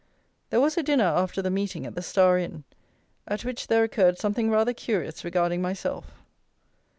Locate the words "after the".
1.05-1.51